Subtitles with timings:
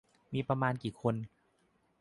[0.33, 1.15] มีคนประมาณกี่คน